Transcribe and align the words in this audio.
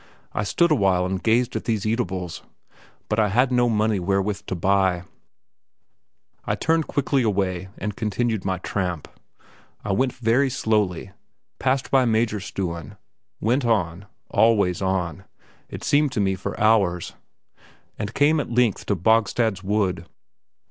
I 0.33 0.43
stood 0.45 0.71
a 0.71 0.75
while 0.75 1.05
and 1.05 1.21
gazed 1.21 1.55
at 1.55 1.65
these 1.65 1.85
eatables; 1.85 2.41
but 3.07 3.19
as 3.19 3.25
I 3.25 3.27
had 3.35 3.51
no 3.51 3.69
money 3.69 3.99
wherewith 3.99 4.47
to 4.47 4.55
buy, 4.55 5.03
I 6.43 6.55
turned 6.55 6.87
quickly 6.87 7.21
away 7.21 7.69
and 7.77 7.95
continued 7.95 8.43
my 8.43 8.57
tramp. 8.57 9.07
I 9.85 9.91
went 9.91 10.13
very 10.13 10.49
slowly, 10.49 11.11
passed 11.59 11.91
by 11.91 12.05
Majorstuen, 12.05 12.97
went 13.39 13.63
on, 13.63 14.07
always 14.31 14.81
on 14.81 15.23
it 15.69 15.83
seemed 15.83 16.11
to 16.13 16.19
me 16.19 16.33
for 16.33 16.59
hours, 16.59 17.13
and 17.95 18.15
came 18.15 18.39
at 18.39 18.49
length 18.49 18.89
at 18.89 19.03
Bogstad's 19.03 19.63
wood. 19.63 20.07